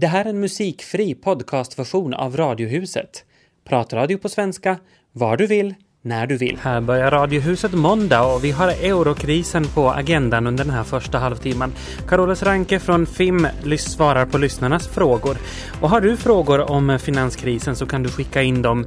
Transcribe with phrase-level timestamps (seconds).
[0.00, 3.24] Det här är en musikfri podcastversion av Radiohuset.
[3.68, 4.78] Pratradio på svenska,
[5.12, 6.58] var du vill, när du vill.
[6.62, 11.72] Här börjar Radiohuset måndag och vi har eurokrisen på agendan under den här första halvtimman.
[12.08, 13.46] Carolus Ranke från FIM
[13.78, 15.36] svarar på lyssnarnas frågor.
[15.80, 18.86] Och har du frågor om finanskrisen så kan du skicka in dem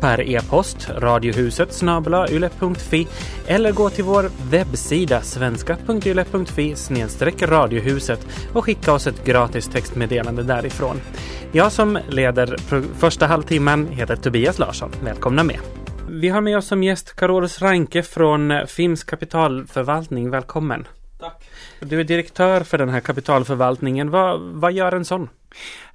[0.00, 1.82] per e-post radiohuset
[2.30, 3.08] yle.fi
[3.46, 6.74] eller gå till vår webbsida svenska.yle.fi
[7.46, 11.00] radiohuset och skicka oss ett gratis textmeddelande därifrån.
[11.52, 12.56] Jag som leder
[12.98, 14.90] första halvtimmen heter Tobias Larsson.
[15.04, 15.58] Välkomna med!
[16.08, 20.30] Vi har med oss som gäst Carolus Ranke från Fims kapitalförvaltning.
[20.30, 20.86] Välkommen!
[21.20, 21.44] Tack!
[21.80, 24.10] Du är direktör för den här kapitalförvaltningen.
[24.10, 25.28] Vad, vad gör en sån?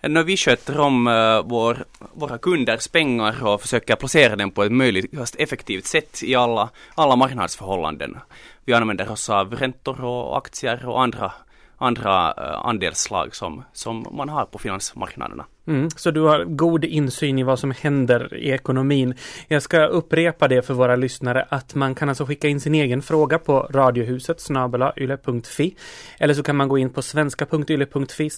[0.01, 4.71] När vi sköter om uh, vår, våra kunders pengar och försöker placera dem på ett
[4.71, 8.17] möjligt effektivt sätt i alla, alla marknadsförhållanden.
[8.65, 11.31] Vi använder oss av räntor och aktier och andra,
[11.77, 15.45] andra eh, uh, andelsslag som, som man har på finansmarknaderna.
[15.67, 19.13] Mm, så du har god insyn i vad som händer i ekonomin.
[19.47, 23.01] Jag ska upprepa det för våra lyssnare att man kan alltså skicka in sin egen
[23.01, 24.47] fråga på radiohuset
[24.97, 25.75] yle.fi
[26.17, 28.29] eller så kan man gå in på svenska.yle.fi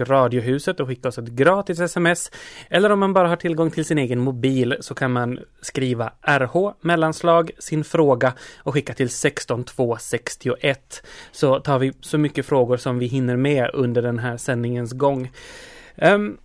[0.00, 2.30] radiohuset och skicka oss ett gratis sms.
[2.70, 6.72] Eller om man bara har tillgång till sin egen mobil så kan man skriva RH
[6.80, 13.06] mellanslag sin fråga och skicka till 16261 så tar vi så mycket frågor som vi
[13.06, 15.30] hinner med under den här sändningens gång.
[16.02, 16.38] Um,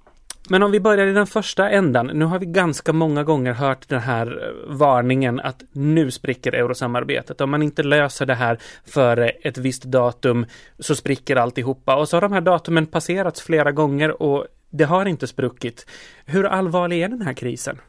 [0.49, 2.07] men om vi börjar i den första ändan.
[2.07, 7.41] Nu har vi ganska många gånger hört den här eh, varningen att nu spricker eurosamarbetet.
[7.41, 10.45] Om man inte löser det här före eh, ett visst datum
[10.79, 11.95] så spricker alltihopa.
[11.95, 15.85] Och så har de här datumen passerats flera gånger och det har inte spruckit.
[16.25, 17.81] Hur allvarlig är den här krisen?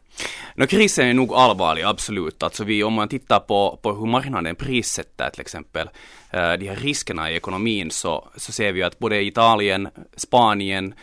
[0.55, 2.43] No, krisen är nog allvarlig, absolut.
[2.43, 5.89] Alltså vi, om man tittar på, på hur marknaden prissätter till exempel
[6.31, 10.95] eh, de här riskerna i ekonomin så, så ser vi att både Italien, Spanien,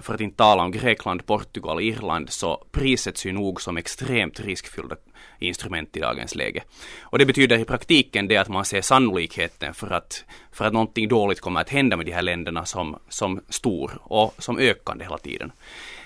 [0.00, 4.96] för att inte tala om Grekland, Portugal, Irland, så prissätts ju nog som extremt riskfyllda
[5.38, 6.62] instrument i dagens läge.
[7.00, 11.08] Och det betyder i praktiken det att man ser sannolikheten för att, för att någonting
[11.08, 15.18] dåligt kommer att hända med de här länderna som, som stor och som ökande hela
[15.18, 15.52] tiden.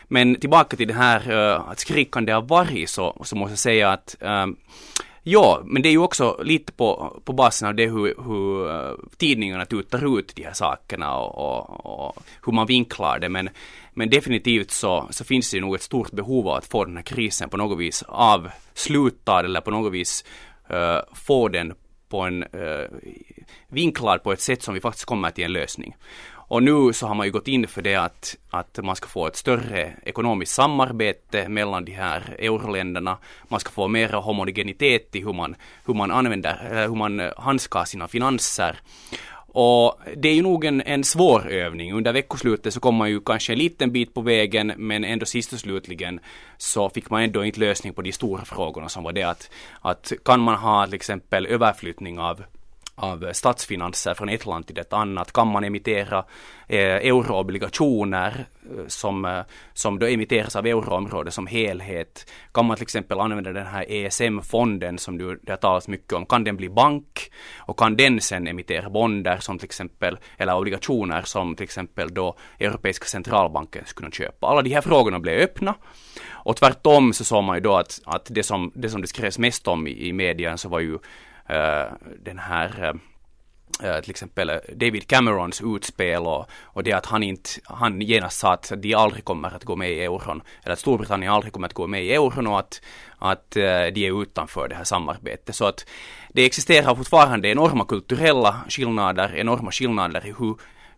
[0.08, 3.90] Men tillbaka till det här uh, att skrikande av varg så, så måste jag säga
[3.90, 4.56] att um,
[5.26, 8.94] Ja, men det är ju också lite på, på basen av det hur, hur eh,
[9.16, 13.28] tidningarna tutar ut de här sakerna och, och, och, hur man vinklar det.
[13.28, 13.50] Men,
[13.94, 16.96] men definitivt så, så finns det ju nog ett stort behov av att få den
[16.96, 20.24] här krisen på något vis avslutad eller på något vis
[20.70, 21.74] uh, få den
[22.08, 22.88] på en uh,
[23.68, 25.96] vinklad på ett sätt som vi faktiskt kommer till en lösning.
[26.54, 29.26] Och nu så har man ju gått in för det att, att man ska få
[29.26, 33.18] ett större ekonomiskt samarbete mellan de här euroländerna.
[33.48, 35.56] Man ska få mer homogenitet i hur man,
[35.86, 38.78] hur man använder, eh, hur man eh, handskar sina finanser.
[39.46, 41.92] Och det är ju nog en, en svår övning.
[41.92, 45.52] Under veckoslutet så kom man ju kanske en liten bit på vägen men ändå sist
[45.52, 46.20] och slutligen
[46.56, 49.50] så fick man ändå inte lösning på de stora frågorna som var det att,
[49.80, 52.44] att kan man ha till exempel överflyttning av
[52.94, 55.32] av statsfinanser från ett land till ett annat?
[55.32, 56.24] Kan man emittera
[56.68, 59.40] eh, euroobligationer eh, som, eh,
[59.72, 62.30] som då emitteras av euroområdet som helhet?
[62.52, 66.26] Kan man till exempel använda den här ESM-fonden som du, det har talats mycket om?
[66.26, 67.30] Kan den bli bank?
[67.58, 72.36] Och kan den sen emittera bonder som till exempel, eller obligationer som till exempel då
[72.58, 74.46] Europeiska centralbanken skulle kunna köpa?
[74.46, 75.74] Alla de här frågorna blev öppna.
[76.44, 79.38] Och tvärtom så såg man ju då att, att det, som, det som det skrevs
[79.38, 80.98] mest om i, i medierna så var ju
[81.48, 82.82] Eh, den här
[83.82, 88.38] eh, eh, till exempel David Camerons utspel och, och det att han inte, han genast
[88.38, 91.66] sa att de aldrig kommer att gå med i euron, eller att Storbritannien aldrig kommer
[91.66, 92.80] att gå med i euron och att,
[93.18, 95.54] att de är utanför det här samarbetet.
[95.54, 95.86] Så att
[96.28, 100.56] det existerar fortfarande enorma kulturella skillnader, enorma skillnader i hur,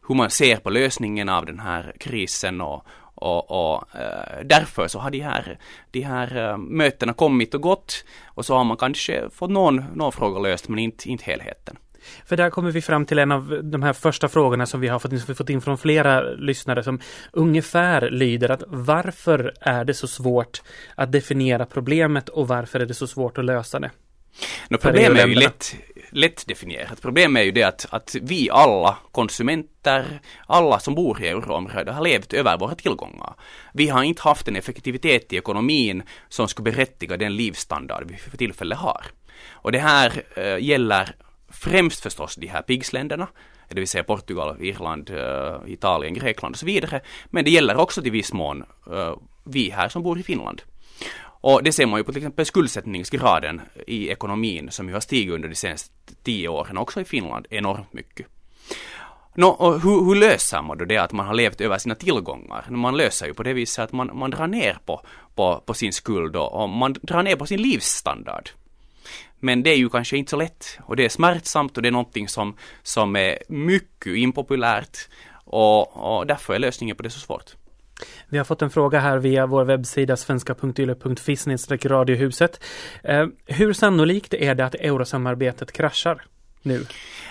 [0.08, 2.86] hur man ser på lösningen av den här krisen och,
[3.16, 5.58] och, och äh, därför så har de här,
[5.90, 10.12] de här äh, mötena kommit och gått och så har man kanske fått någon, någon
[10.12, 11.76] fråga löst men inte, inte helheten.
[12.26, 14.98] För där kommer vi fram till en av de här första frågorna som vi har
[14.98, 17.00] fått in, vi fått in från flera lyssnare som
[17.32, 20.62] ungefär lyder att varför är det så svårt
[20.94, 23.90] att definiera problemet och varför är det så svårt att lösa det?
[24.68, 25.76] No, problemet är ju lätt,
[26.16, 27.02] lättdefinierat.
[27.02, 32.04] Problemet är ju det att, att vi alla konsumenter, alla som bor i euroområdet har
[32.04, 33.34] levt över våra tillgångar.
[33.74, 38.36] Vi har inte haft en effektivitet i ekonomin som skulle berättiga den livsstandard vi för
[38.36, 39.04] tillfället har.
[39.50, 41.14] Och det här äh, gäller
[41.48, 43.28] främst förstås de här PIGS-länderna,
[43.68, 47.00] det vill säga Portugal, Irland, äh, Italien, Grekland och så vidare.
[47.26, 49.14] Men det gäller också till viss mån äh,
[49.44, 50.62] vi här som bor i Finland.
[51.46, 55.34] Och det ser man ju på till exempel skuldsättningsgraden i ekonomin som ju har stigit
[55.34, 58.26] under de senaste tio åren också i Finland enormt mycket.
[59.34, 62.66] Nå, och hur, hur löser man då det att man har levt över sina tillgångar?
[62.70, 65.00] Man löser ju på det viset att man, man drar ner på,
[65.34, 68.50] på, på sin skuld och, och man drar ner på sin livsstandard.
[69.40, 71.92] Men det är ju kanske inte så lätt och det är smärtsamt och det är
[71.92, 74.98] någonting som, som är mycket impopulärt
[75.44, 77.54] och, och därför är lösningen på det så svårt.
[78.28, 81.36] Vi har fått en fråga här via vår webbsida svenska.yle.fi
[81.88, 82.64] radiohuset.
[83.02, 86.24] Eh, hur sannolikt är det att eurosamarbetet kraschar
[86.62, 86.86] nu?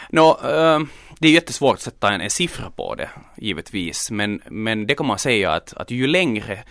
[0.10, 0.80] Nå, eh,
[1.20, 5.06] det är jättesvårt att sätta en, en siffra på det, givetvis, men, men det kan
[5.06, 6.64] man säga att, att ju längre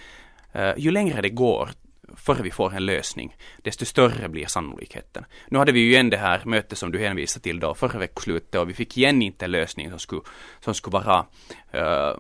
[0.53, 1.71] eh, ju längre det går
[2.17, 5.25] före vi får en lösning, desto större blir sannolikheten.
[5.49, 8.61] Nu hade vi ju igen det här mötet som du hänvisade till då förra veckoslutet
[8.61, 10.21] och vi fick igen inte en lösning som skulle,
[10.61, 11.27] som skulle vara
[11.75, 12.19] uh,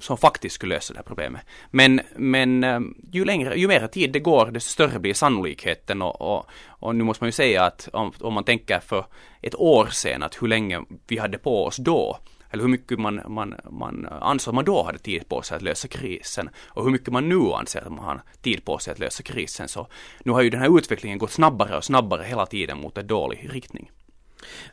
[0.00, 1.42] som faktiskt skulle lösa det här problemet.
[1.70, 2.80] Men, men eh,
[3.12, 7.04] ju längre, ju mer tid det går, desto större blir sannolikheten och, och, och nu
[7.04, 9.06] måste man ju säga att om, om man tänker för
[9.42, 12.18] ett år sedan att hur länge vi hade på oss då
[12.50, 15.88] eller hur mycket man, man, man ansåg man då hade tid på sig att lösa
[15.88, 19.22] krisen och hur mycket man nu anser att man har tid på sig att lösa
[19.22, 19.68] krisen.
[19.68, 19.86] Så
[20.24, 23.48] nu har ju den här utvecklingen gått snabbare och snabbare hela tiden mot en dålig
[23.52, 23.90] riktning.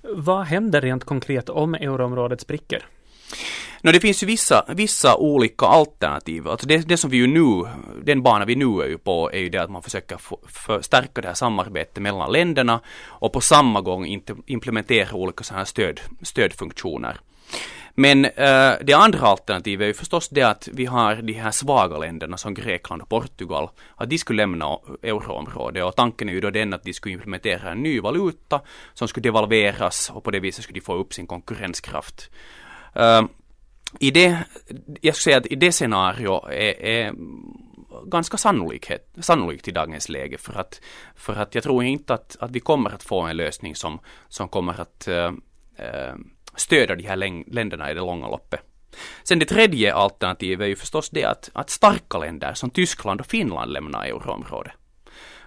[0.02, 2.86] Vad händer rent konkret om euroområdet spricker?
[3.86, 6.48] No, det finns ju vissa, vissa olika alternativ.
[6.48, 7.70] Alltså det, det som vi ju nu,
[8.04, 11.28] den bana vi nu är ju på är ju det att man försöker förstärka det
[11.28, 17.20] här samarbetet mellan länderna och på samma gång implementera olika sådana här stöd, stödfunktioner.
[17.96, 21.98] Men äh, det andra alternativet är ju förstås det att vi har de här svaga
[21.98, 24.66] länderna som Grekland och Portugal, att de skulle lämna
[25.04, 28.62] euroområdet och tanken är ju då den att de skulle implementera en ny valuta
[28.94, 32.30] som skulle devalveras och på det viset skulle de få upp sin konkurrenskraft.
[32.94, 33.22] Äh,
[34.00, 34.38] i det,
[35.02, 37.14] jag skulle säga att i det scenario är, är
[38.06, 40.82] ganska sannolikhet, sannolikt i dagens läge för att,
[41.16, 44.50] för att jag tror inte att, att vi kommer att få en lösning som, som
[44.50, 45.32] kommer att äh,
[46.56, 47.16] stödja de här
[47.54, 48.60] länderna i det långa loppet.
[49.24, 53.28] Sen det tredje alternativet är ju förstås det att, att starka länder som Tyskland och
[53.28, 54.74] Finland lämnar euroområdet.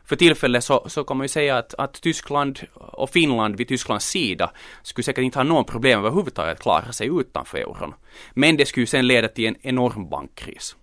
[0.08, 4.06] För tillfället så, så kan man ju säga att, att Tyskland och Finland vid Tysklands
[4.06, 4.50] sida
[4.82, 7.94] skulle säkert inte ha någon problem överhuvudtaget att klara sig utanför euron.
[8.30, 10.76] Men det skulle ju sen leda till en enorm bankkris.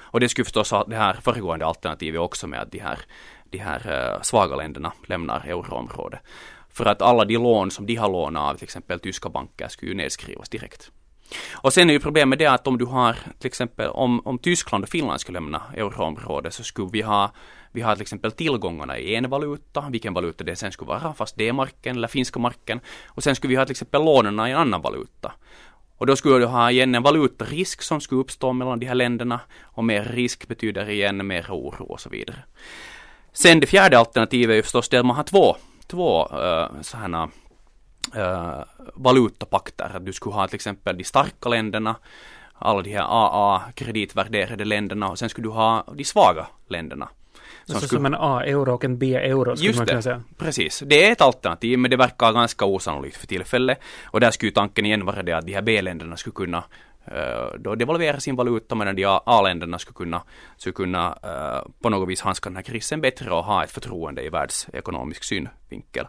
[0.00, 2.98] Och det skulle förstås ha det här föregående alternativet också med att de här,
[3.50, 6.20] de här eh, svaga länderna lämnar euroområdet.
[6.72, 9.90] För att alla de lån som de har lånat av till exempel tyska banker skulle
[9.90, 10.90] ju nedskrivas direkt.
[11.52, 14.84] Och sen är ju problemet det att om du har till exempel om, om Tyskland
[14.84, 17.32] och Finland skulle lämna euroområdet så skulle vi ha
[17.72, 21.36] vi har till exempel tillgångarna i en valuta, vilken valuta det sen skulle vara, fast
[21.36, 22.80] D-marken eller finska marken.
[23.06, 25.32] Och sen skulle vi ha till exempel lånen i en annan valuta.
[25.98, 29.40] Och då skulle du ha igen en valutarisk som skulle uppstå mellan de här länderna
[29.62, 32.44] och mer risk betyder igen mer oro och så vidare.
[33.32, 35.56] Sen det fjärde alternativet är ju förstås det att man har två
[35.88, 37.30] två eh, uh, sådana
[38.16, 38.62] uh, eh,
[38.94, 39.90] valutapakter.
[39.94, 41.96] Att du skulle ha till exempel de starka länderna,
[42.52, 47.08] alla de här AA-kreditvärderade länderna och sen skulle du ha de svaga länderna.
[47.64, 47.98] Som, alltså skulle...
[47.98, 50.22] som en A-euro och en B-euro skulle Just man kunna säga.
[50.38, 50.82] precis.
[50.86, 53.78] Det är ett alternativ men det verkar ganska osannolikt för tillfället.
[54.04, 57.74] Och där skulle tanken igen vara det att de här B-länderna skulle kunna uh, då
[57.74, 60.22] devalvera sin valuta medan de A-länderna skulle kunna,
[60.56, 64.22] skulle kunna uh, på något vis handska den här krisen bättre och ha ett förtroende
[64.22, 66.06] i världsekonomisk synvinkel.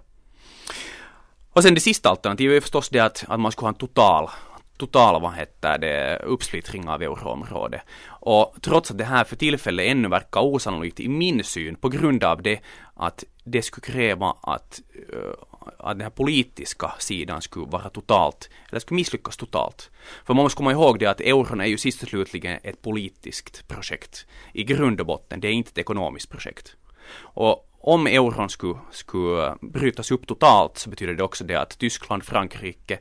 [1.54, 4.30] Och sen det sista alternativet är förstås det att, att man skulle ha en total
[4.80, 7.82] total, vad heter det, uppsplittring av euroområdet.
[8.08, 12.24] Och trots att det här för tillfället ännu verkar osannolikt i min syn på grund
[12.24, 12.60] av det
[12.96, 14.82] att det skulle kräva att,
[15.14, 15.34] eh,
[15.78, 19.92] att den här politiska sidan skulle vara totalt, eller skulle misslyckas totalt.
[20.26, 23.68] För man måste komma ihåg det att euron är ju sist och slutligen ett politiskt
[23.68, 24.26] projekt.
[24.54, 26.76] I grund och botten, det är inte ett ekonomiskt projekt.
[27.20, 32.24] Och om euron skulle, skulle brytas upp totalt så betyder det också det att Tyskland,
[32.24, 33.00] Frankrike,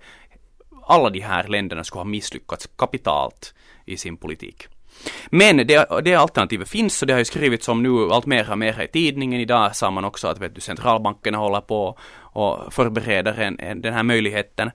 [0.88, 3.54] alla de här länderna skulle ha misslyckats kapitalt
[3.86, 4.66] i sin politik.
[5.30, 8.58] Men det, det alternativet finns och det har ju skrivits om nu allt mer och
[8.58, 9.40] mer i tidningen.
[9.40, 13.94] Idag sa man också att vet du, centralbankerna håller på och förbereder en, en, den
[13.94, 14.70] här möjligheten.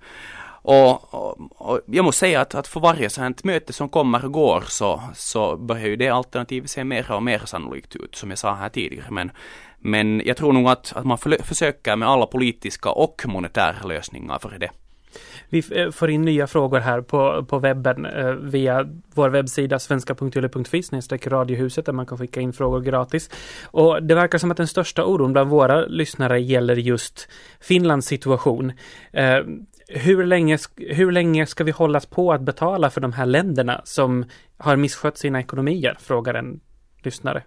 [0.65, 4.31] Och, och, och, jag måste säga att, att för varje sådant möte som kommer och
[4.31, 8.39] går så, så börjar ju det alternativet se mer och mer sannolikt ut, som jag
[8.39, 9.07] sa här tidigare.
[9.11, 9.31] Men,
[9.79, 14.39] men jag tror nog att, att man för, försöker med alla politiska och monetära lösningar
[14.39, 14.69] för det.
[15.53, 21.29] Vi eh, får in nya frågor här på, på webben eh, via vår webbsida svenska.yle.fi
[21.29, 23.29] radiohuset där man kan skicka in frågor gratis.
[23.63, 27.27] Och det verkar som att den största oron bland våra lyssnare gäller just
[27.59, 28.71] Finlands situation.
[29.11, 29.39] Eh,
[29.87, 34.25] hur länge, hur länge ska vi hållas på att betala för de här länderna som
[34.57, 35.97] har misskött sina ekonomier?
[35.99, 36.59] Frågar en
[37.03, 37.43] lyssnare.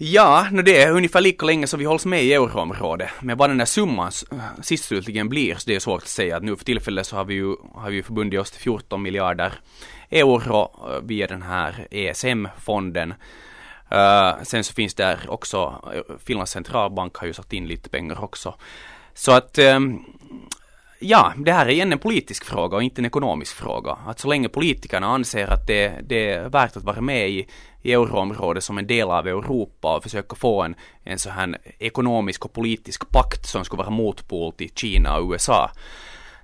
[0.00, 3.10] Ja, no det är ungefär lika länge som vi hålls med i euroområdet.
[3.20, 4.12] Men vad den där summan
[4.62, 6.36] sist äh, slutligen blir, så det är svårt att säga.
[6.36, 9.52] Att nu för tillfället så har vi ju, har vi förbundit oss till 14 miljarder
[10.10, 13.14] euro äh, via den här ESM-fonden.
[13.92, 15.84] Uh, äh, sen så finns där också,
[16.24, 18.54] Finlands centralbank har ju satt in lite pengar också.
[19.14, 20.04] Så att um,
[20.98, 23.96] ja, det här är igen en politisk fråga och inte en ekonomisk fråga.
[24.06, 27.46] Att så länge politikerna anser att det, det är värt att vara med i,
[27.82, 30.74] i euroområdet som en del av Europa och försöka få en,
[31.04, 35.70] en så här ekonomisk och politisk pakt som skulle vara motpol till Kina och USA.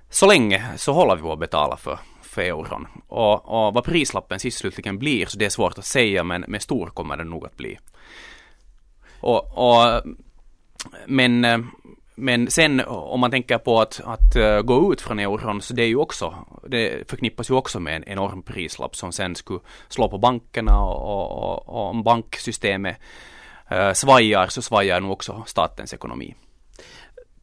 [0.09, 2.87] Så länge så håller vi på att betala för, för euron.
[3.07, 6.59] Och, och vad prislappen sist slutligen blir, så det är svårt att säga, men, men
[6.59, 7.79] stor kommer den nog att bli.
[9.19, 10.01] Och, och
[11.07, 11.59] men eh,
[12.15, 15.83] men sen om man tänker på att, att eh, gå ut från euron så det
[15.83, 16.35] är ju också,
[16.67, 21.31] det förknippas ju också med en enorm prislapp som sen skulle slå på bankerna och,
[21.31, 22.97] och, och om banksystemet
[23.69, 26.35] eh, svajar så svajar nog också statens ekonomi.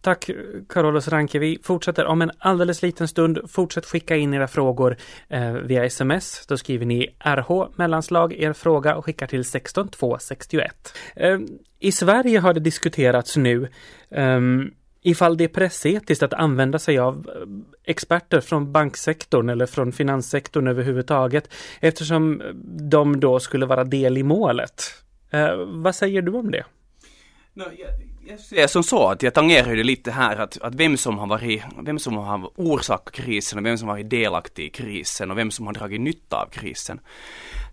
[0.03, 0.31] Tack
[0.69, 1.39] Carolus Ranke.
[1.39, 3.39] Vi fortsätter om en alldeles liten stund.
[3.49, 4.97] Fortsätt skicka in era frågor
[5.29, 6.47] eh, via sms.
[6.47, 10.99] Då skriver ni RH mellanslag er fråga och skickar till 16261.
[11.17, 11.39] Eh,
[11.79, 13.69] I Sverige har det diskuterats nu
[14.11, 14.41] eh,
[15.03, 17.47] ifall det är pressetiskt att använda sig av eh,
[17.85, 22.47] experter från banksektorn eller från finanssektorn överhuvudtaget eftersom eh,
[22.91, 24.83] de då skulle vara del i målet.
[25.31, 26.65] Eh, vad säger du om det?
[27.55, 30.97] No, yeah jag ser som så att jag tangerar det lite här att, att vem
[30.97, 34.71] som har varit, vem som har orsakat krisen och vem som har varit delaktig i
[34.71, 37.01] krisen och vem som har dragit nytta av krisen.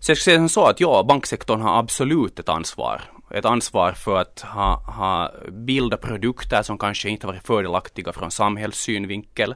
[0.00, 3.02] Så jag skulle säga som så att ja, banksektorn har absolut ett ansvar.
[3.30, 9.54] Ett ansvar för att ha, ha bilda produkter som kanske inte varit fördelaktiga från samhällssynvinkel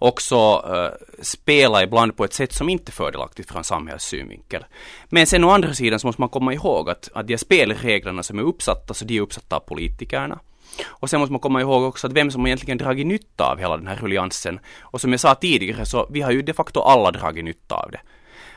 [0.00, 4.64] också uh, spela ibland på ett sätt som inte är fördelaktigt från samhällssynvinkel.
[5.08, 8.38] Men sen å andra sidan så måste man komma ihåg att, att de spelreglerna som
[8.38, 10.38] är uppsatta, så de är uppsatta av politikerna.
[10.86, 13.76] Och sen måste man komma ihåg också att vem som egentligen dragit nytta av hela
[13.76, 14.60] den här rulliansen.
[14.80, 17.90] Och som jag sa tidigare så vi har ju de facto alla dragit nytta av
[17.90, 18.00] det.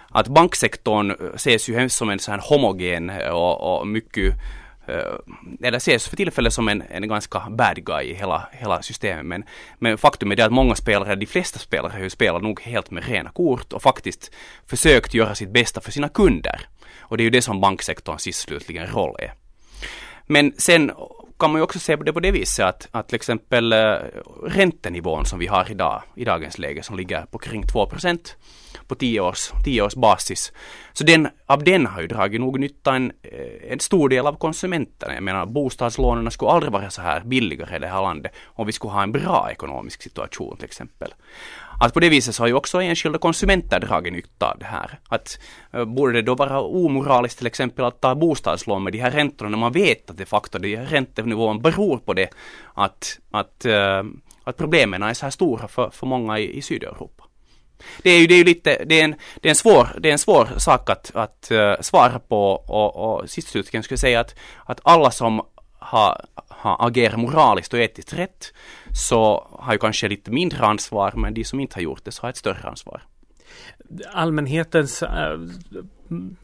[0.09, 4.33] Att banksektorn eh, ses ju hemskt som en sån här homogen eh, och, och mycket
[4.87, 9.25] Eh, eller ses för tillfället som en, en ganska bad guy i hela, hela systemet.
[9.25, 9.43] Men,
[9.79, 12.91] men faktum är det att många spelare, de flesta spelare har ju spelat nog helt
[12.91, 14.31] med rena kort och faktiskt
[14.67, 16.61] försökt göra sitt bästa för sina kunder.
[16.99, 19.33] Och det är ju det som banksektorns sist slutligen roll är.
[20.27, 20.91] Men sen
[21.37, 23.95] kan man ju också se det på det viset att, att till exempel eh,
[24.43, 28.37] räntenivån som vi har idag, i dagens läge som ligger på kring 2 procent
[28.87, 30.53] på 10 års, 10 års basis.
[30.93, 34.33] Så den, av den har ju dragit nog nytta en, eh, en stor del av
[34.33, 35.13] konsumenterna.
[35.13, 38.71] Jag menar bostadslånen skulle aldrig vara så här billigare i det här landet om vi
[38.71, 41.13] skulle ha en bra ekonomisk situation till exempel.
[41.83, 44.99] Att på det viset så har ju också enskilda konsumenter dragit nytta av det här.
[45.09, 45.39] Att
[45.73, 49.49] eh, borde det då vara omoraliskt till exempel att ta bostadslån med de här räntorna
[49.49, 52.29] när man vet att de facto de här räntenivån beror på det
[52.73, 54.03] att, att, eh,
[54.43, 57.23] att problemen är så här stora för, för många i, i Sydeuropa.
[58.03, 60.09] Det är ju, det är ju lite, det är en, det är en svår, det
[60.09, 63.99] är en svår sak att, att uh, svara på och, och sist slutligen skulle jag
[63.99, 64.35] säga att,
[64.65, 65.41] att alla som
[65.79, 66.25] har,
[66.63, 68.53] har agerat moraliskt och etiskt rätt
[68.93, 72.21] så har ju kanske lite mindre ansvar men de som inte har gjort det så
[72.21, 73.01] har ett större ansvar.
[74.13, 75.39] Allmänhetens äh,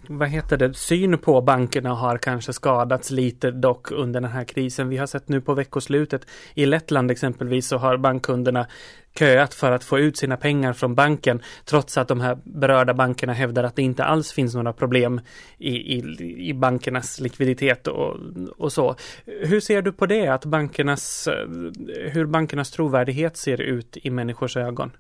[0.08, 4.90] vad heter det, syn på bankerna har kanske skadats lite dock under den här krisen.
[4.90, 8.68] Vi har sett nu på veckoslutet i Lettland exempelvis så har bankkunderna
[9.20, 13.34] köat för att få ut sina pengar från banken trots att de här berörda bankerna
[13.34, 15.22] hävdar att det inte alls finns några problem
[15.58, 16.04] i, i,
[16.50, 18.18] i bankernas likviditet och,
[18.58, 18.96] och så.
[19.26, 21.48] Hur ser du på det, att bankernas, eh,
[22.12, 24.92] hur bankernas trovärdighet ser ut i människors ögon?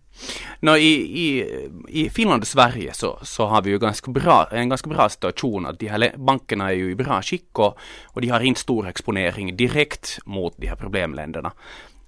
[0.59, 0.93] No, i,
[1.27, 1.45] i,
[1.87, 5.65] I Finland och Sverige så, så har vi ju ganska bra, en ganska bra situation
[5.65, 8.87] att de här bankerna är ju i bra skick och, och de har inte stor
[8.87, 11.51] exponering direkt mot de här problemländerna.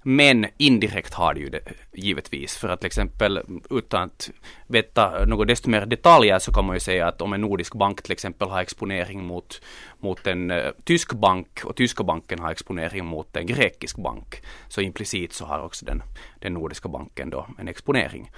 [0.02, 1.60] Men indirekt har det ju det
[1.92, 2.56] givetvis.
[2.56, 3.40] För att till exempel
[3.70, 4.30] utan att
[4.66, 8.02] veta något desto mer detaljer så kan man ju säga att om en nordisk bank
[8.02, 9.62] till exempel har exponering mot,
[10.00, 14.42] mot en uh, tysk bank och tyska banken har exponering mot en grekisk bank.
[14.68, 16.02] Så implicit så har också den,
[16.40, 18.30] den nordiska banken då en exponering.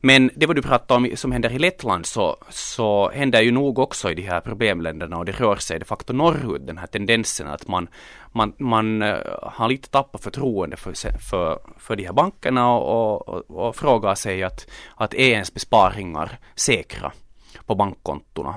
[0.00, 3.78] Men det vad du pratar om som händer i Lettland så, så händer ju nog
[3.78, 7.46] också i de här problemländerna och det rör sig de facto norrut, den här tendensen
[7.46, 7.88] att man,
[8.32, 10.92] man, man eh, har lite tappat förtroende för,
[11.30, 16.38] för, för de här bankerna och, och, och frågar sig att, att är ens besparingar
[16.54, 17.12] säkra
[17.66, 18.54] på bankkontona?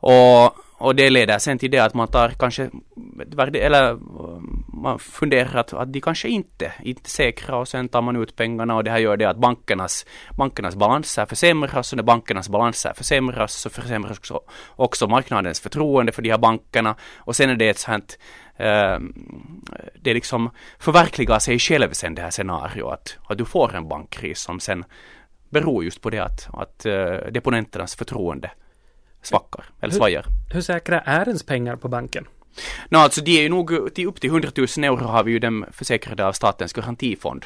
[0.00, 2.70] Och, och det leder sen till det att man tar kanske,
[3.54, 3.98] eller
[4.76, 8.76] man funderar att, att de kanske inte, inte säkra och sen tar man ut pengarna
[8.76, 13.54] och det här gör det att bankernas, bankernas balanser försämras och när bankernas balanser försämras
[13.54, 14.40] så försämras också,
[14.76, 18.18] också marknadens förtroende för de här bankerna och sen är det ett sånt
[18.60, 18.98] Uh,
[20.00, 24.40] det liksom förverkligar sig själv sen det här scenariot att, att du får en bankkris
[24.40, 24.84] som sen
[25.50, 28.50] beror just på det att, att uh, deponenternas förtroende
[29.26, 30.26] svackar eller svajar.
[30.52, 32.28] Hur, säkra är ens pengar på banken?
[32.88, 35.38] No, alltså de är ju nog till upp till 100 000 euro har vi ju
[35.38, 37.44] dem försäkrade av statens garantifond.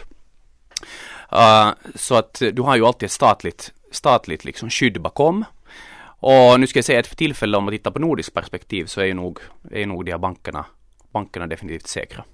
[1.33, 5.45] Uh, så att du har ju alltid ett statligt, statligt liksom skydd bakom.
[6.21, 9.01] Och nu ska jag säga att för tillfället om man tittar på nordiskt perspektiv så
[9.01, 9.39] är ju nog,
[9.71, 10.67] är nog de här bankerna,
[11.13, 12.25] bankerna definitivt säkra.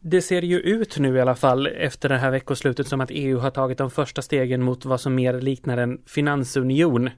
[0.00, 3.38] Det ser ju ut nu i alla fall efter det här veckoslutet som att EU
[3.38, 7.10] har tagit de första stegen mot vad som mer liknar en finansunion.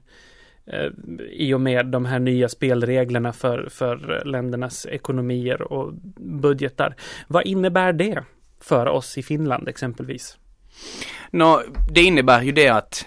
[0.65, 0.89] Eh,
[1.31, 6.95] I och med de här nya spelreglerna för, för ländernas ekonomier och budgetar.
[7.27, 8.23] Vad innebär det
[8.59, 10.37] för oss i Finland exempelvis?
[11.31, 13.05] No, det innebär ju det att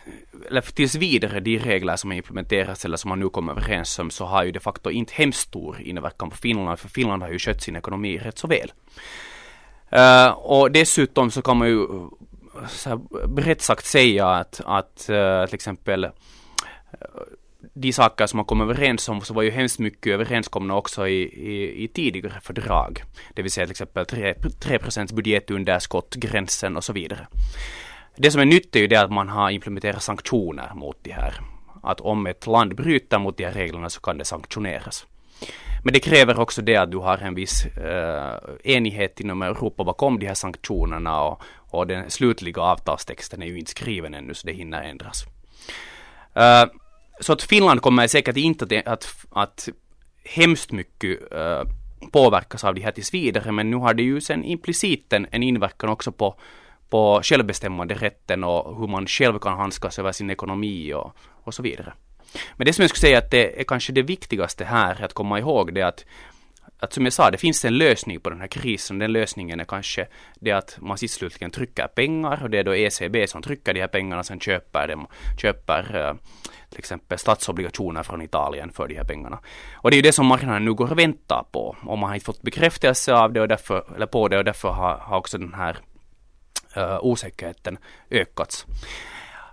[0.48, 4.10] eller tills vidare de regler som har implementerats eller som man nu kommer överens om
[4.10, 7.38] så har ju de facto inte hemskt stor inverkan på Finland för Finland har ju
[7.38, 8.72] skött sin ekonomi rätt så väl.
[9.96, 11.86] Uh, och dessutom så kan man ju
[12.68, 16.10] så här, brett sagt säga att, att uh, till exempel uh,
[17.74, 21.22] de saker som man kom överens om så var ju hemskt mycket överenskomna också i,
[21.22, 23.02] i, i tidigare fördrag.
[23.34, 27.26] Det vill säga till exempel 3%, 3 budgetunderskott, gränsen och så vidare.
[28.16, 31.40] Det som är nytt är ju det att man har implementerat sanktioner mot de här.
[31.82, 35.06] Att om ett land bryter mot de här reglerna så kan det sanktioneras.
[35.84, 40.18] Men det kräver också det att du har en viss eh, enighet inom Europa bakom
[40.18, 44.52] de här sanktionerna och, och den slutliga avtalstexten är ju inte skriven ännu så det
[44.52, 45.24] hinner ändras.
[46.34, 46.64] Eh,
[47.20, 49.68] så att Finland kommer säkert inte att, att, att
[50.24, 51.62] hemskt mycket eh,
[52.12, 55.42] påverkas av det här tills vidare, men nu har det ju sen implicit en, en
[55.42, 56.36] inverkan också på,
[56.90, 61.62] på självbestämmande rätten och hur man själv kan handskas över sin ekonomi och, och så
[61.62, 61.92] vidare.
[62.56, 65.38] Men det som jag skulle säga att det är kanske det viktigaste här att komma
[65.38, 66.04] ihåg det är att
[66.82, 68.98] att som jag sa, det finns en lösning på den här krisen.
[68.98, 72.74] Den lösningen är kanske det att man sist slutligen trycker pengar och det är då
[72.74, 75.06] ECB som trycker de här pengarna, sen köper dem,
[75.42, 76.14] köper eh,
[76.70, 79.38] till exempel statsobligationer från Italien för de här pengarna.
[79.74, 81.76] Och det är ju det som marknaden nu går och väntar på.
[81.86, 84.68] Och man har inte fått bekräftelse av det och därför, eller på det och därför
[84.68, 85.76] har, har också den här
[86.76, 87.78] uh, osäkerheten
[88.10, 88.66] ökats.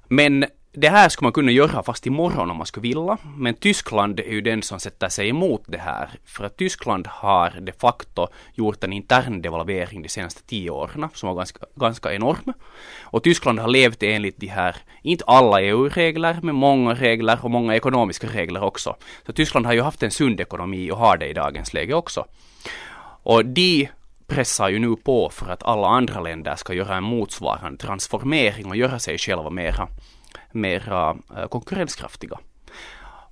[0.08, 0.46] Men
[0.80, 3.18] det här skulle man kunna göra fast imorgon om man skulle vilja.
[3.38, 6.10] Men Tyskland är ju den som sätter sig emot det här.
[6.26, 11.30] För att Tyskland har de facto gjort en intern devalvering de senaste tio åren som
[11.30, 12.54] var ganska, ganska enorm.
[13.02, 17.76] Och Tyskland har levt enligt de här, inte alla EU-regler, men många regler och många
[17.76, 18.96] ekonomiska regler också.
[19.26, 22.26] Så Tyskland har ju haft en sund ekonomi och har det i dagens läge också.
[23.24, 23.90] Och de
[24.28, 28.76] pressar ju nu på för att alla andra länder ska göra en motsvarande transformering och
[28.76, 29.88] göra sig själva mera
[30.52, 32.40] mera eh, konkurrenskraftiga.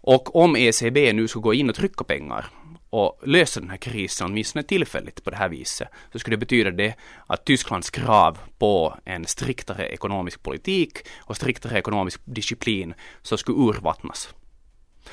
[0.01, 2.45] Och om ECB nu skulle gå in och trycka pengar
[2.89, 6.71] och lösa den här krisen åtminstone tillfälligt på det här viset, så skulle det betyda
[6.71, 6.93] det
[7.27, 14.33] att Tysklands krav på en striktare ekonomisk politik och striktare ekonomisk disciplin så skulle urvattnas.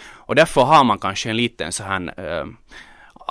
[0.02, 2.46] Och därför har man kanske en liten så här äh,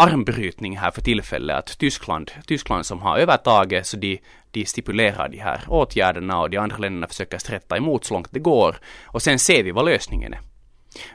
[0.02, 4.20] armbrytning här för tillfället att Tyskland, Tyskland som har övertaget så de,
[4.52, 8.40] de stipulerar de här åtgärderna och de andra länderna försöker strätta emot så långt det
[8.40, 10.40] går och sen ser vi vad lösningen är.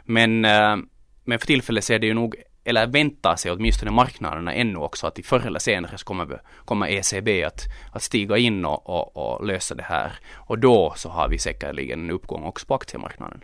[0.05, 0.77] Men, eh,
[1.25, 5.19] men för tillfället ser det ju nog eller väntar sig åtminstone marknaderna ännu också att
[5.19, 9.47] i förr eller senare så kommer, kommer ECB att, att stiga in och, och, och
[9.47, 10.13] lösa det här.
[10.35, 13.41] Och då så har vi säkerligen en uppgång också på aktiemarknaden.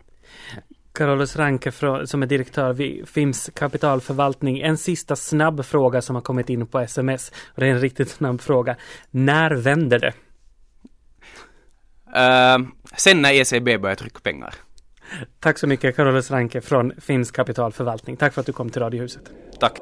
[0.93, 1.71] Carolus Ranke
[2.05, 4.59] som är direktör vid FIMS kapitalförvaltning.
[4.59, 7.31] En sista snabb fråga som har kommit in på sms.
[7.45, 8.75] Och det är en riktigt snabb fråga.
[9.11, 10.13] När vänder det?
[12.07, 14.55] Uh, sen när ECB börjar trycka pengar.
[15.39, 18.17] Tack så mycket Carolus Ranke från FIMS kapitalförvaltning.
[18.17, 19.31] Tack för att du kom till Radiohuset.
[19.59, 19.81] Tack.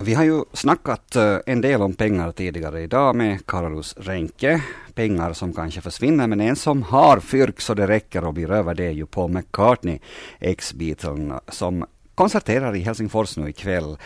[0.00, 4.62] Vi har ju snackat eh, en del om pengar tidigare idag med Carolus Renke.
[4.94, 8.74] Pengar som kanske försvinner, men en som har fyrk så det räcker och blir över
[8.74, 9.98] det är ju Paul McCartney,
[10.40, 13.98] ex-Beatlen, som konserterar i Helsingfors nu ikväll.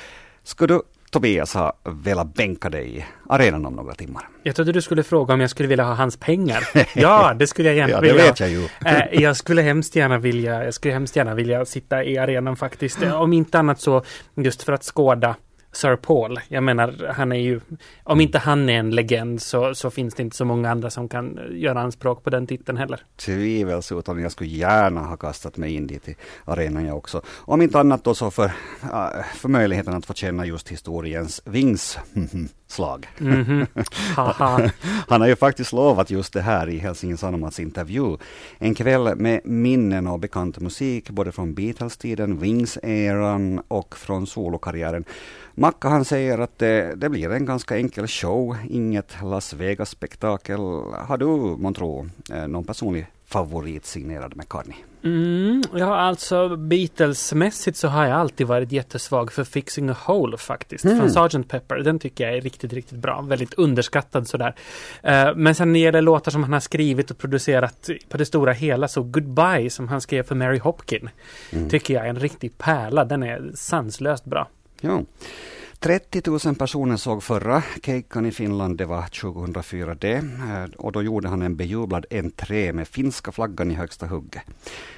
[0.43, 4.29] Skulle du Tobias ha velat bänka dig i arenan om några timmar.
[4.43, 6.69] Jag trodde du skulle fråga om jag skulle vilja ha hans pengar.
[6.95, 8.17] Ja, det skulle jag gärna ja, vilja.
[8.17, 8.69] det vet jag ju.
[8.87, 13.03] Eh, jag skulle hemskt gärna vilja, jag skulle hemskt gärna vilja sitta i arenan faktiskt.
[13.03, 14.03] Om inte annat så
[14.35, 15.37] just för att skåda
[15.73, 16.41] Sir Paul.
[16.49, 17.61] Jag menar, han är ju,
[18.05, 21.09] om inte han är en legend så, så finns det inte så många andra som
[21.09, 23.01] kan göra anspråk på den titeln heller.
[23.17, 27.23] Tvivelsutan, jag skulle gärna ha kastat mig in dit i arenan jag också.
[27.29, 28.53] Om inte annat då så för,
[29.35, 31.41] för möjligheten att få känna just historiens
[32.69, 33.09] vingslag.
[33.21, 34.71] Mm -hmm.
[35.09, 38.17] han har ju faktiskt lovat just det här i Helsingin Sanomats intervju.
[38.59, 45.05] En kväll med minnen och bekant musik både från Beatles-tiden, Wings-eran och från solokarriären.
[45.55, 50.61] Macka han säger att det, det, blir en ganska enkel show, inget Las Vegas-spektakel.
[51.09, 54.77] Har du, månntro, eh, någon personlig favorit signerad McCartney?
[55.05, 60.85] Mm, ja, alltså Beatles-mässigt så har jag alltid varit jättesvag för Fixing a Hole faktiskt.
[60.85, 60.99] Mm.
[60.99, 61.49] Från Sgt.
[61.49, 61.77] Pepper.
[61.77, 63.21] Den tycker jag är riktigt, riktigt bra.
[63.21, 64.55] Väldigt underskattad sådär.
[65.05, 68.27] Uh, men sen när det gäller låtar som han har skrivit och producerat på det
[68.27, 71.11] stora hela så Goodbye som han skrev för Mary Hopkin.
[71.51, 71.69] Mm.
[71.69, 73.05] Tycker jag är en riktig pärla.
[73.05, 74.49] Den är sanslöst bra.
[74.81, 75.03] Ja.
[75.81, 80.17] 30 000 personer såg förra Keikkan i Finland, det var 2004 det.
[80.17, 84.43] Eh, och då gjorde han en bejublad entré med finska flaggan i högsta hugget.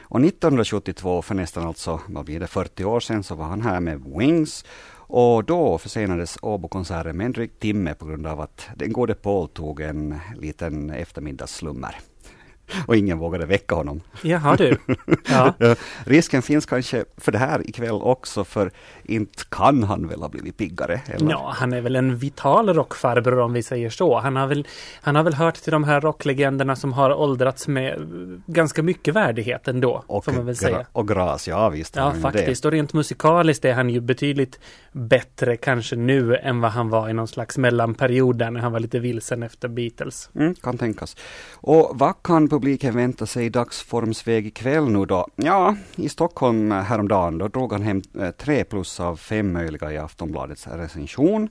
[0.02, 3.80] Och 1972, för nästan alltså, vad blir det, 40 år sedan, så var han här
[3.80, 4.64] med Wings.
[4.92, 9.48] Och då försenades Åbokonserten med en dryg timme på grund av att den gode Paul
[9.48, 11.96] tog en liten eftermiddagsslummer
[12.86, 14.00] och ingen vågade väcka honom.
[14.22, 14.76] Jaha du.
[15.28, 15.54] Ja.
[16.04, 18.70] Risken finns kanske för det här ikväll också, för
[19.04, 21.00] inte kan han väl ha blivit piggare?
[21.06, 21.30] Eller?
[21.30, 24.18] Ja, han är väl en vital rockfarbror om vi säger så.
[24.18, 24.66] Han har, väl,
[25.02, 27.98] han har väl hört till de här rocklegenderna som har åldrats med
[28.46, 30.04] ganska mycket värdighet ändå.
[30.06, 30.86] Och, får man väl säga.
[30.92, 31.96] och gras, ja visst.
[31.96, 32.62] Ja, faktiskt.
[32.62, 32.68] Det.
[32.68, 34.60] Och rent musikaliskt är han ju betydligt
[34.92, 38.80] bättre kanske nu än vad han var i någon slags mellanperiod där när han var
[38.80, 40.30] lite vilsen efter Beatles.
[40.34, 41.16] Mm, kan tänkas.
[41.54, 45.26] Och vad kan publiken vänta sig dagsformsväg ikväll nu då?
[45.36, 49.92] Ja, i Stockholm eh, häromdagen då drog han hem eh, tre plus av fem möjliga
[49.92, 51.48] i Aftonbladets recension.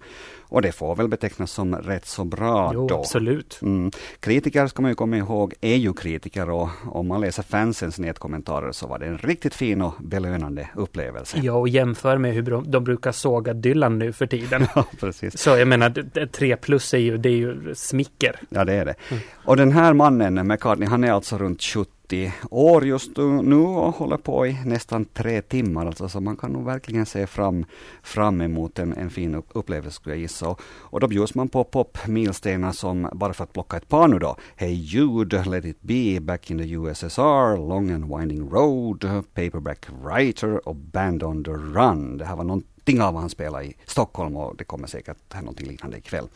[0.49, 2.99] Och det får väl betecknas som rätt så bra jo, då.
[2.99, 3.59] absolut.
[3.61, 3.91] Mm.
[4.19, 8.71] Kritiker ska man ju komma ihåg är ju kritiker och om man läser fansens nätkommentarer
[8.71, 11.37] så var det en riktigt fin och belönande upplevelse.
[11.41, 14.67] Ja, och jämför med hur de brukar såga Dylan nu för tiden.
[14.75, 15.37] ja, precis.
[15.37, 18.39] Så jag menar, tre plus är ju, det är ju smicker.
[18.49, 18.95] Ja, det är det.
[19.09, 19.23] Mm.
[19.33, 23.95] Och den här mannen, McCartney, han är alltså runt 70 80 år just nu och
[23.95, 25.85] håller på i nästan tre timmar.
[25.85, 27.65] Alltså, så man kan nog verkligen se fram,
[28.03, 30.49] fram emot en, en fin upplevelse skulle jag gissa.
[30.49, 34.19] Och, och då bjuds man på popmilstenar som, bara för att plocka ett par nu
[34.19, 39.87] då, Hey Jude, Let It Be, Back in the USSR, Long and Winding Road, Paperback
[40.03, 42.17] Writer och Band on the Run.
[42.17, 45.67] Det här var någonting av vad han spelade i Stockholm och det kommer säkert någonting
[45.67, 46.27] liknande ikväll.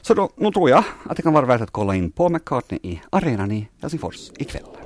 [0.00, 2.80] Så då, nu tror jag att det kan vara värt att kolla in på McCartney
[2.82, 4.85] i arenan i Helsingfors ikväll.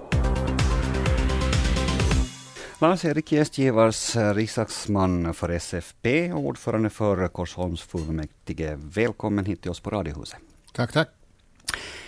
[2.81, 8.79] Lars-Erik Gästgivars, eh, riksdagsman för SFP och ordförande för Korsholms fullmäktige.
[8.95, 10.39] Välkommen hit till oss på Radiohuset.
[10.73, 11.09] Tack, tack.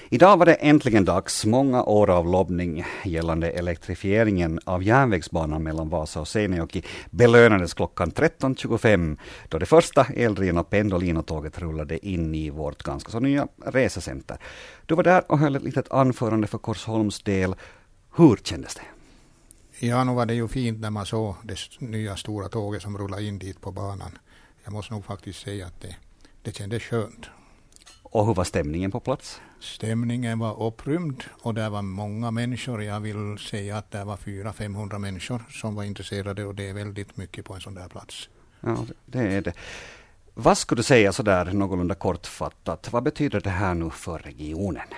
[0.08, 1.46] Idag var det äntligen dags.
[1.46, 9.18] Många år av lobbning gällande elektrifieringen av järnvägsbanan mellan Vasa och Seinäjoki belönades klockan 13.25
[9.48, 14.38] då det första eldrivna Pendolino-tåget rullade in i vårt ganska så nya resecenter.
[14.86, 17.54] Du var där och höll ett litet anförande för Korsholms del.
[18.16, 18.91] Hur kändes det?
[19.78, 23.24] Ja, nu var det ju fint när man såg det nya stora tåget som rullade
[23.24, 24.18] in dit på banan.
[24.64, 25.96] Jag måste nog faktiskt säga att det,
[26.42, 27.26] det kändes skönt.
[28.02, 29.40] Och hur var stämningen på plats?
[29.60, 32.82] Stämningen var upprymd och det var många människor.
[32.82, 37.16] Jag vill säga att det var 400-500 människor som var intresserade och det är väldigt
[37.16, 38.28] mycket på en sån där plats.
[38.60, 39.52] Ja, det är det.
[40.34, 42.92] Vad skulle du säga sådär någorlunda kortfattat?
[42.92, 44.88] Vad betyder det här nu för regionen?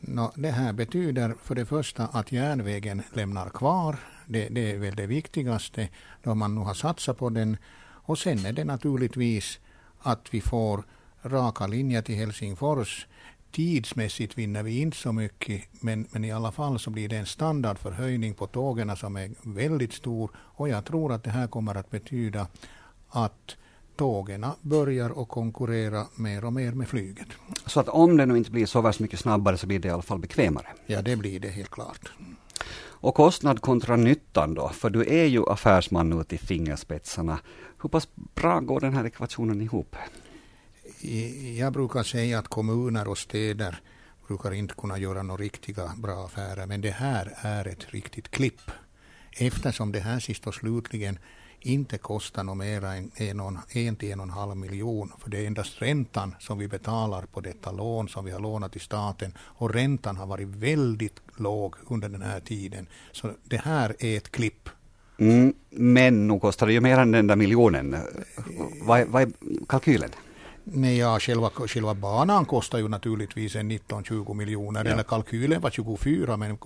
[0.00, 3.96] No, det här betyder för det första att järnvägen lämnar kvar.
[4.26, 5.88] Det, det, är väl det viktigaste
[6.22, 7.56] då man nu har satsat på den.
[7.80, 9.60] Och sen är det naturligtvis
[9.98, 10.84] att vi får
[11.22, 13.06] raka linjer till Helsingfors.
[13.50, 17.26] Tidsmässigt vinner vi inte så mycket, men, men i alla fall så blir det en
[17.26, 20.30] standardförhöjning på tågen som är väldigt stor.
[20.36, 22.48] Och jag tror att det här kommer att betyda
[23.08, 23.56] att
[23.96, 27.28] tågen börjar att konkurrera mer och mer med flyget.
[27.66, 29.90] Så att om det nu inte blir så värst mycket snabbare så blir det i
[29.90, 30.66] alla fall bekvämare?
[30.86, 32.12] Ja, det blir det helt klart.
[32.78, 34.68] Och kostnad kontra nyttan då?
[34.68, 37.38] För du är ju affärsman ut i fingerspetsarna.
[37.82, 39.96] Hur pass bra går den här ekvationen ihop?
[41.56, 43.80] Jag brukar säga att kommuner och städer
[44.28, 48.70] brukar inte kunna göra några riktiga bra affärer, men det här är ett riktigt klipp.
[49.38, 51.18] Eftersom det här sist och slutligen
[51.66, 55.12] inte kostar något mer än en, en till en och en halv miljon.
[55.18, 58.72] För det är endast räntan som vi betalar på detta lån som vi har lånat
[58.72, 59.32] till staten.
[59.40, 62.86] Och räntan har varit väldigt låg under den här tiden.
[63.12, 64.68] Så det här är ett klipp.
[65.18, 67.96] Mm, men nog kostar det ju mer än den där miljonen.
[68.82, 69.30] Vad, är- vad är
[69.68, 70.10] kalkylen?
[70.64, 76.36] Nej, ja, själva, själva banan kostar ju naturligtvis en 19-20 miljoner, eller kalkylen var 24,
[76.36, 76.58] men,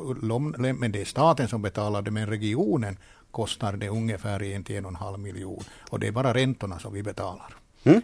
[0.78, 2.96] men det är staten som betalar det, men regionen
[3.30, 5.64] kostar det ungefär en till en och en halv miljon.
[5.90, 7.56] Och det är bara räntorna som vi betalar.
[7.84, 8.02] Mm?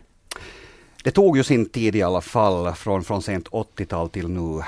[1.04, 4.62] Det tog ju sin tid i alla fall från, från sent 80-tal till nu.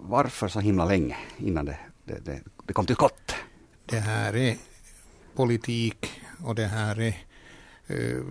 [0.00, 3.34] Varför så himla länge innan det, det, det, det kom till skott?
[3.86, 4.56] Det här är
[5.34, 6.10] politik
[6.44, 7.16] och det här är
[7.86, 8.22] eh,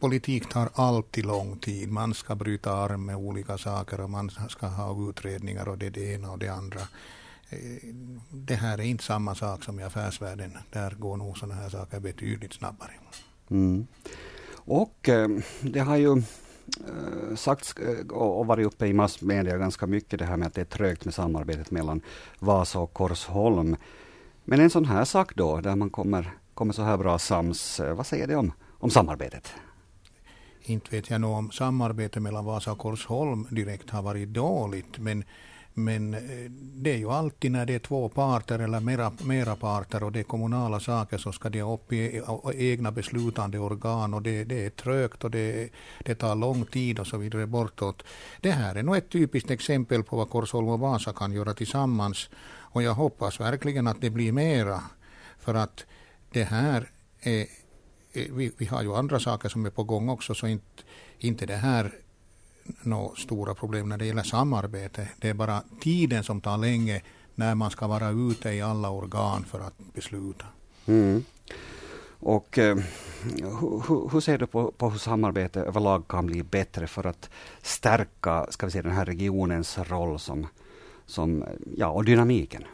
[0.00, 1.92] politik tar alltid lång tid.
[1.92, 6.14] Man ska bryta arm med olika saker och man ska ha utredningar och det det
[6.14, 6.80] ena och det andra.
[8.30, 10.58] Det här är inte samma sak som i affärsvärlden.
[10.70, 12.90] Där går nog sådana här saker betydligt snabbare.
[13.50, 13.86] Mm.
[14.64, 15.28] Och eh,
[15.60, 20.36] det har ju eh, sagts eh, och varit uppe i massmedia ganska mycket det här
[20.36, 22.00] med att det är trögt med samarbetet mellan
[22.38, 23.76] Vasa och Korsholm.
[24.44, 28.06] Men en sån här sak då, där man kommer, kommer så här bra sams, vad
[28.06, 29.52] säger det om, om samarbetet?
[30.64, 35.24] Inte vet jag nog om samarbetet mellan Vasa och Korsholm direkt har varit dåligt, men,
[35.74, 40.02] men eh, det är ju alltid när det är två parter eller mera, mera parter
[40.02, 42.22] och det är kommunala saker så ska det upp i
[42.54, 45.68] egna beslutande organ och det, det är trögt och det,
[46.04, 48.02] det tar lång tid och så vidare bortåt.
[48.40, 52.30] Det här är nog ett typiskt exempel på vad Korsholm och Vasa kan göra tillsammans
[52.72, 54.82] och jag hoppas verkligen att det blir mera
[55.38, 55.84] för att
[56.30, 57.46] det här är eh,
[58.32, 60.82] vi, vi har ju andra saker som är på gång också, så inte,
[61.18, 61.92] inte det här
[62.82, 65.08] några stora problem när det gäller samarbete.
[65.18, 67.02] Det är bara tiden som tar länge
[67.34, 70.44] när man ska vara ute i alla organ för att besluta.
[70.86, 71.24] Mm.
[72.24, 72.76] Och eh,
[73.22, 77.30] hur, hur- ser du på, på hur samarbete överlag kan bli bättre för att
[77.62, 80.46] stärka ska vi säga, den här regionens roll som,
[81.06, 81.44] som
[81.76, 82.64] ja, och dynamiken?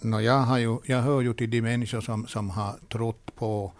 [0.00, 3.72] Nå, jag, har ju, jag hör ju till de människor som, som har trott på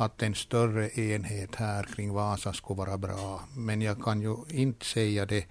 [0.00, 3.40] att en större enhet här kring Vasa skulle vara bra.
[3.56, 5.46] Men jag kan ju inte säga det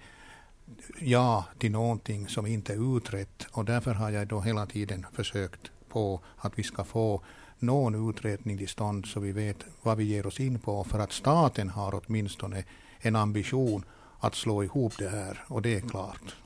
[0.98, 5.70] ja till någonting som inte är utrett och därför har jag då hela tiden försökt
[5.88, 7.22] på att vi ska få
[7.58, 11.12] någon utredning till stånd så vi vet vad vi ger oss in på för att
[11.12, 12.64] staten har åtminstone
[12.98, 13.84] en ambition
[14.20, 16.36] att slå ihop det här och det är klart.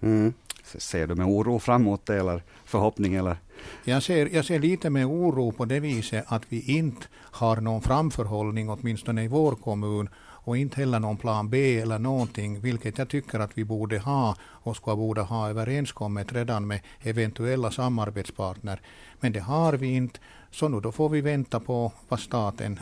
[0.00, 0.32] Mm.
[0.78, 3.36] Ser du med oro framåt det, eller förhoppning eller?
[3.84, 7.82] Jag ser, jag ser lite med oro på det viset att vi inte har någon
[7.82, 10.08] framförhållning, åtminstone i vår kommun,
[10.48, 14.36] och inte heller någon plan B eller någonting, vilket jag tycker att vi borde ha
[14.42, 18.80] och ska borde ha överenskommet redan med eventuella samarbetspartner.
[19.20, 22.78] Men det har vi inte, så nu då får vi vänta på vad staten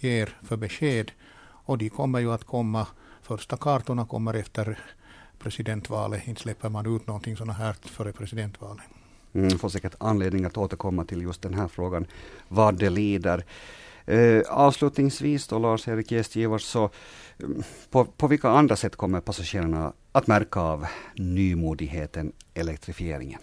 [0.00, 1.10] ger för besked.
[1.64, 2.86] Och de kommer ju att komma,
[3.22, 4.78] första kartorna kommer efter
[5.42, 8.84] presidentvalet, inte släpper man ut någonting sådant här före presidentvalet.
[9.32, 12.06] Mm, får säkert anledning att återkomma till just den här frågan,
[12.48, 13.44] vad det lider.
[14.06, 16.90] Eh, avslutningsvis då Lars-Erik Gästgivars, så
[17.38, 23.40] mm, på, på vilka andra sätt kommer passagerarna att märka av nymodigheten elektrifieringen?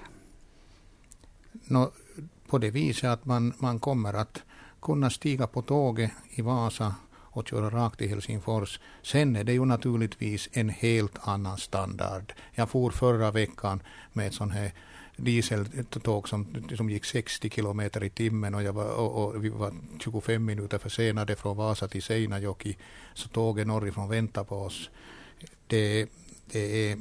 [1.52, 1.92] Nå,
[2.48, 4.44] på det viset att man, man kommer att
[4.82, 6.96] kunna stiga på tåget i Vasa
[7.32, 8.80] och köra rakt till Helsingfors.
[9.02, 12.34] Sen är det ju naturligtvis en helt annan standard.
[12.52, 14.72] Jag for förra veckan med ett sånt här
[15.16, 19.74] dieseltåg som, som gick 60 kilometer i timmen och, jag var, och, och vi var
[20.00, 22.78] 25 minuter försenade från Vasa till Seinäjoki.
[23.14, 24.90] Så tåget norrifrån väntar på oss.
[25.68, 26.10] Det,
[26.52, 26.98] det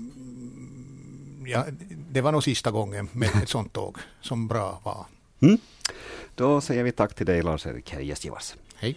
[1.46, 1.64] ja,
[2.10, 5.06] det var nog sista gången med ett sånt tåg som bra var.
[5.40, 5.58] Mm?
[6.34, 8.54] Då säger vi tack till dig Lars-Erik Gästgivars.
[8.76, 8.96] Hej.